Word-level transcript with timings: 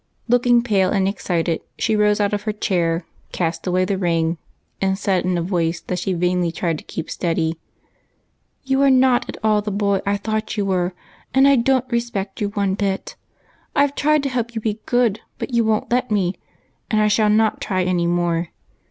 Looking 0.27 0.63
pale 0.63 0.89
and 0.89 1.07
excited, 1.07 1.61
she 1.77 1.95
rose 1.95 2.19
out 2.19 2.33
of 2.33 2.41
her 2.45 2.51
chair, 2.51 3.05
cast 3.31 3.67
away 3.67 3.85
the 3.85 3.99
ring, 3.99 4.39
and 4.81 4.97
said 4.97 5.25
in 5.25 5.37
a 5.37 5.43
voice 5.43 5.79
that 5.79 5.99
she 5.99 6.13
vainly 6.13 6.51
tried 6.51 6.79
to 6.79 6.83
keep 6.83 7.07
steady, 7.07 7.59
—"You 8.65 8.81
are 8.81 8.89
not 8.89 9.29
at 9.29 9.37
all 9.43 9.61
the 9.61 9.69
boy 9.69 9.99
I 10.03 10.17
thought 10.17 10.57
you 10.57 10.65
were, 10.65 10.95
and 11.35 11.47
I 11.47 11.55
don't 11.55 11.85
respect 11.91 12.41
you 12.41 12.47
one 12.49 12.73
bit. 12.73 13.15
I 13.75 13.85
've 13.85 13.93
tried 13.93 14.23
to 14.23 14.29
help 14.29 14.55
you 14.55 14.61
be 14.61 14.79
good, 14.87 15.19
but 15.37 15.53
you 15.53 15.63
won't 15.63 15.91
let 15.91 16.09
me, 16.09 16.33
and 16.89 16.99
I 16.99 17.07
shall 17.07 17.29
not 17.29 17.61
try 17.61 17.83
any 17.83 18.07
more. 18.07 18.49